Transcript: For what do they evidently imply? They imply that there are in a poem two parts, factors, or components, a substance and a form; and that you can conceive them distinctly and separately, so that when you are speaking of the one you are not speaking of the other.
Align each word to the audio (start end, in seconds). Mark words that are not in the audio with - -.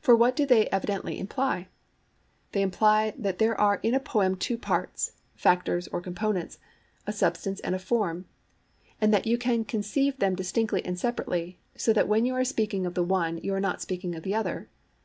For 0.00 0.16
what 0.16 0.34
do 0.34 0.44
they 0.44 0.66
evidently 0.70 1.20
imply? 1.20 1.68
They 2.50 2.62
imply 2.62 3.14
that 3.16 3.38
there 3.38 3.54
are 3.60 3.78
in 3.84 3.94
a 3.94 4.00
poem 4.00 4.34
two 4.34 4.58
parts, 4.58 5.12
factors, 5.36 5.86
or 5.86 6.00
components, 6.00 6.58
a 7.06 7.12
substance 7.12 7.60
and 7.60 7.72
a 7.72 7.78
form; 7.78 8.24
and 9.00 9.14
that 9.14 9.24
you 9.28 9.38
can 9.38 9.64
conceive 9.64 10.18
them 10.18 10.34
distinctly 10.34 10.84
and 10.84 10.98
separately, 10.98 11.60
so 11.76 11.92
that 11.92 12.08
when 12.08 12.26
you 12.26 12.34
are 12.34 12.42
speaking 12.44 12.86
of 12.86 12.94
the 12.94 13.04
one 13.04 13.38
you 13.38 13.54
are 13.54 13.60
not 13.60 13.80
speaking 13.80 14.16
of 14.16 14.24
the 14.24 14.34
other. 14.34 14.68